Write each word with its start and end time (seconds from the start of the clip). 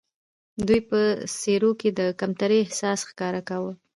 دوی 0.67 0.79
په 0.89 0.99
څېرو 1.39 1.71
کې 1.79 1.89
د 1.99 2.01
کمترۍ 2.19 2.59
احساس 2.61 2.99
ښکاره 3.09 3.41
کاوه. 3.49 3.71